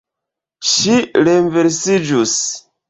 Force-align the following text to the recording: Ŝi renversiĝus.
Ŝi 0.69 0.95
renversiĝus. 1.29 2.39